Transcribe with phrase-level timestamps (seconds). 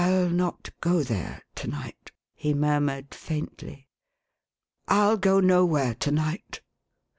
[0.01, 3.87] Til not go there, to night," he murmured faintly."
[4.89, 6.61] Til go nowhere to night.